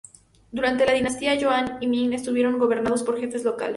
[0.51, 3.69] Durante las dinastías Yuan y Ming estuvieron gobernados por jefes locales.